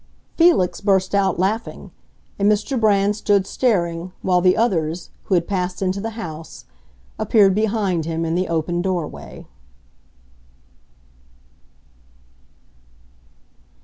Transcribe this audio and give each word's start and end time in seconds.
Felix 0.35 0.81
burst 0.81 1.13
out 1.13 1.37
laughing, 1.37 1.91
and 2.39 2.51
Mr. 2.51 2.79
Brand 2.79 3.15
stood 3.15 3.45
staring, 3.45 4.11
while 4.23 4.41
the 4.41 4.57
others, 4.57 5.11
who 5.25 5.35
had 5.35 5.47
passed 5.47 5.79
into 5.79 6.01
the 6.01 6.17
house, 6.17 6.65
appeared 7.19 7.53
behind 7.53 8.05
him 8.05 8.25
in 8.25 8.33
the 8.33 8.47
open 8.47 8.81
doorway. 8.81 9.45